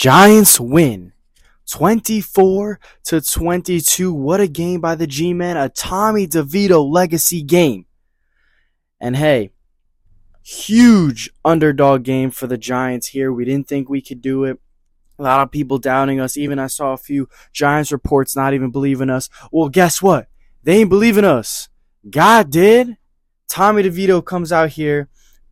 [0.00, 1.12] Giants win
[1.70, 4.14] 24 to 22.
[4.14, 5.58] What a game by the G Men.
[5.58, 7.84] A Tommy DeVito legacy game.
[8.98, 9.50] And hey,
[10.42, 13.30] huge underdog game for the Giants here.
[13.30, 14.58] We didn't think we could do it.
[15.18, 16.34] A lot of people doubting us.
[16.38, 19.28] Even I saw a few Giants reports not even believing us.
[19.52, 20.28] Well, guess what?
[20.62, 21.68] They ain't believing us.
[22.08, 22.96] God did.
[23.48, 25.10] Tommy DeVito comes out here,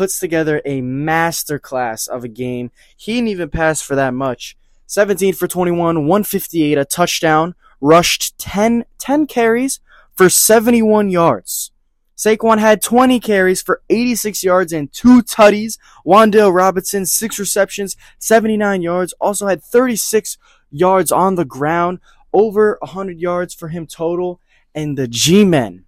[0.00, 2.70] puts together a masterclass of a game.
[2.96, 4.56] He didn't even pass for that much.
[4.86, 9.78] 17 for 21, 158, a touchdown, rushed 10, 10 carries
[10.14, 11.70] for 71 yards.
[12.16, 15.76] Saquon had 20 carries for 86 yards and two tutties.
[16.06, 19.12] Wan'Dale Robinson, six receptions, 79 yards.
[19.20, 20.38] Also had 36
[20.70, 21.98] yards on the ground,
[22.32, 24.40] over 100 yards for him total.
[24.74, 25.84] And the G-Men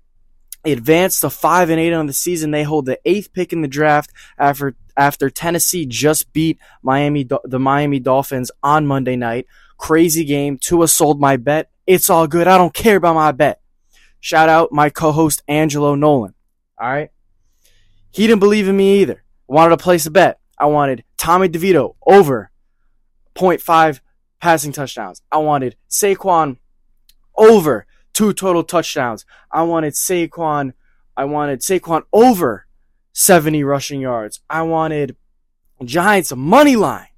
[0.65, 2.51] advanced to 5 and 8 on the season.
[2.51, 7.59] They hold the eighth pick in the draft after after Tennessee just beat Miami the
[7.59, 9.47] Miami Dolphins on Monday night.
[9.79, 10.59] Crazy game.
[10.59, 11.71] Tua sold my bet.
[11.87, 12.47] It's all good.
[12.47, 13.61] I don't care about my bet.
[14.21, 16.35] Shout out my co-host Angelo Nolan.
[16.79, 17.11] All right.
[18.13, 19.25] He didn't believe in me either.
[19.49, 20.39] Wanted to place a bet.
[20.59, 22.51] I wanted Tommy DeVito over
[23.35, 24.01] 0.5
[24.41, 25.23] passing touchdowns.
[25.33, 26.59] I wanted Saquon
[27.37, 29.25] over two total touchdowns.
[29.51, 30.73] I wanted Saquon.
[31.17, 32.67] I wanted Saquon over
[33.13, 34.41] 70 rushing yards.
[34.49, 35.17] I wanted
[35.85, 37.09] Giants money line.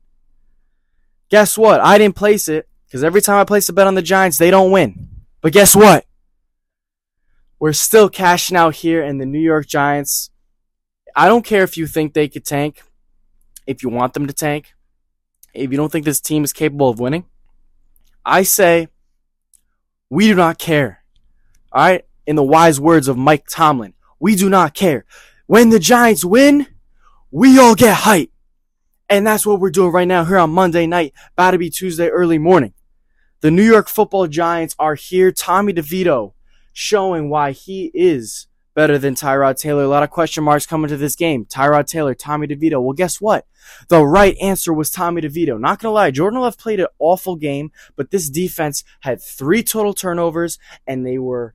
[1.29, 1.81] Guess what?
[1.81, 4.51] I didn't place it because every time I place a bet on the Giants, they
[4.51, 5.09] don't win.
[5.41, 6.07] But guess what?
[7.59, 10.31] We're still cashing out here in the New York Giants.
[11.17, 12.83] I don't care if you think they could tank,
[13.67, 14.75] if you want them to tank,
[15.53, 17.25] if you don't think this team is capable of winning.
[18.25, 18.89] I say
[20.11, 21.03] we do not care.
[21.73, 22.05] All right?
[22.27, 25.05] In the wise words of Mike Tomlin, we do not care.
[25.47, 26.67] When the Giants win,
[27.31, 28.31] we all get hype.
[29.11, 32.09] And that's what we're doing right now here on Monday night, about to be Tuesday
[32.09, 32.73] early morning.
[33.41, 35.31] The New York football Giants are here.
[35.31, 36.33] Tommy DeVito
[36.73, 39.85] showing why he is better than Tyrod Taylor.
[39.85, 41.45] A lot of question marks coming to this game.
[41.47, 42.83] Tyrod Taylor, Tommy DeVito.
[42.83, 43.47] Well, guess what?
[43.89, 45.59] The right answer was Tommy DeVito.
[45.59, 49.95] Not gonna lie, Jordan Love played an awful game, but this defense had three total
[49.95, 51.55] turnovers and they were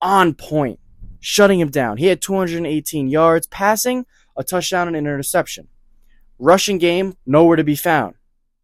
[0.00, 0.78] on point
[1.20, 1.98] shutting him down.
[1.98, 4.06] He had 218 yards, passing,
[4.36, 5.68] a touchdown, and an interception.
[6.38, 8.14] Rushing game, nowhere to be found.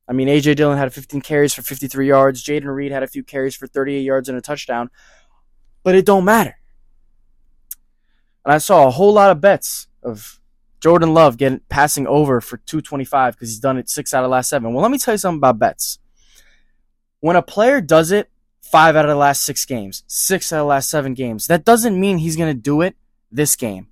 [0.09, 0.55] I mean, A.J.
[0.55, 2.43] Dillon had 15 carries for 53 yards.
[2.43, 4.89] Jayden Reed had a few carries for 38 yards and a touchdown.
[5.83, 6.59] But it don't matter.
[8.47, 10.41] And I saw a whole lot of bets of
[10.81, 14.33] Jordan Love getting passing over for 225 because he's done it six out of the
[14.33, 14.73] last seven.
[14.73, 15.99] Well, let me tell you something about bets.
[17.21, 18.31] When a player does it
[18.67, 21.47] five out of the last six games, six out of the last seven games.
[21.47, 22.97] That doesn't mean he's going to do it
[23.31, 23.89] this game.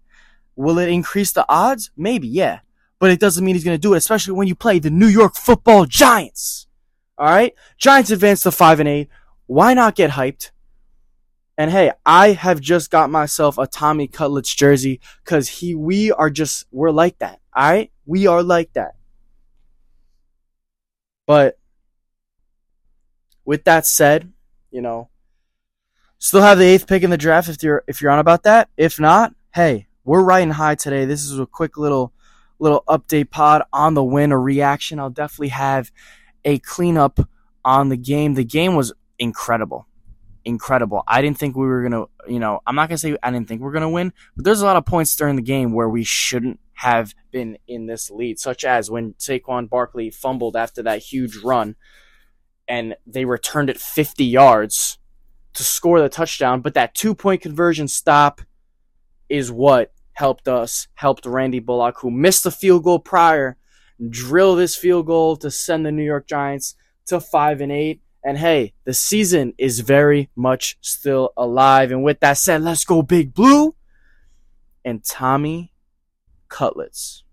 [0.57, 1.91] Will it increase the odds?
[1.97, 2.61] Maybe, yeah.
[2.99, 5.07] But it doesn't mean he's going to do it, especially when you play the New
[5.07, 6.67] York football Giants.
[7.19, 7.55] All right?
[7.77, 9.09] Giants advance to 5 and 8.
[9.47, 10.51] Why not get hyped?
[11.57, 16.31] And hey, I have just got myself a Tommy Cutlets jersey because he, we are
[16.31, 17.41] just, we're like that.
[17.55, 17.93] All right?
[18.07, 18.97] We are like that.
[21.27, 21.59] But
[23.45, 24.33] with that said,
[24.71, 25.09] you know,
[26.19, 28.69] still have the eighth pick in the draft if you're if you're on about that.
[28.77, 31.05] If not, hey, we're riding high today.
[31.05, 32.13] This is a quick little
[32.59, 34.99] little update pod on the win, a reaction.
[34.99, 35.91] I'll definitely have
[36.45, 37.21] a cleanup
[37.65, 38.35] on the game.
[38.35, 39.87] The game was incredible.
[40.45, 41.03] Incredible.
[41.07, 43.63] I didn't think we were gonna, you know, I'm not gonna say I didn't think
[43.63, 46.05] we are gonna win, but there's a lot of points during the game where we
[46.05, 51.37] shouldn't have been in this lead, such as when Saquon Barkley fumbled after that huge
[51.37, 51.77] run
[52.69, 54.99] and they returned it 50 yards
[55.55, 56.61] to score the touchdown.
[56.61, 58.41] But that two point conversion stop
[59.29, 63.57] is what helped us, helped Randy Bullock, who missed the field goal prior,
[64.11, 66.77] drill this field goal to send the New York Giants
[67.07, 68.01] to 5 and 8.
[68.25, 71.93] And hey, the season is very much still alive.
[71.93, 73.75] And with that said, let's go Big Blue
[74.83, 75.73] and Tommy
[76.49, 77.24] Cutlets.